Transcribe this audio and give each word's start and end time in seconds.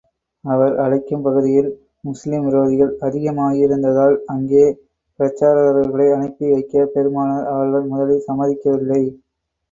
அவர் 0.43 0.75
அழைக்கும் 0.75 1.21
பகுதியில், 1.21 1.67
முஸ்லிம் 2.01 2.45
விரோதிகள் 2.47 2.93
அதிகமாயிருந்ததால், 3.01 4.17
அங்கே 4.25 4.63
பிரச்சாரகர்களை 5.19 6.07
அனுப்பி 6.13 6.51
வைக்கப் 6.51 6.93
பெருமானார் 6.95 7.45
அவர்கள் 7.47 7.85
முதலில் 7.85 8.25
சம்மதிக்கவில்லை. 8.27 9.03